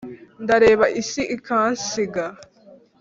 [0.43, 2.23] ndareba isi ikansiga